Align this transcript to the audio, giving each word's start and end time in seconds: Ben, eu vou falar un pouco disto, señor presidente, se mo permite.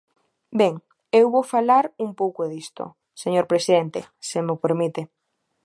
Ben, 0.59 0.73
eu 1.19 1.25
vou 1.35 1.45
falar 1.53 1.85
un 2.05 2.11
pouco 2.21 2.41
disto, 2.53 2.83
señor 3.23 3.45
presidente, 3.51 3.99
se 4.29 4.39
mo 4.47 4.55
permite. 4.63 5.01